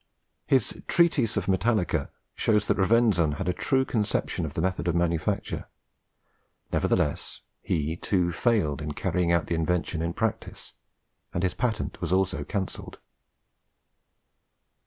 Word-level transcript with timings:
His 0.47 0.81
'Treatise 0.87 1.37
of 1.37 1.45
Metallica' 1.45 2.09
shows 2.33 2.65
that 2.65 2.77
Rovenzon 2.77 3.33
had 3.33 3.47
a 3.47 3.53
true 3.53 3.85
conception 3.85 4.47
of 4.47 4.55
the 4.55 4.61
method 4.61 4.87
of 4.87 4.95
manufacture. 4.95 5.67
Nevertheless 6.73 7.41
he, 7.61 7.95
too, 7.97 8.31
failed 8.31 8.81
in 8.81 8.93
carrying 8.95 9.31
out 9.31 9.45
the 9.45 9.53
invention 9.53 10.01
in 10.01 10.13
practice, 10.13 10.73
and 11.35 11.43
his 11.43 11.53
patent 11.53 12.01
was 12.01 12.11
also 12.11 12.43
cancelled. 12.43 12.97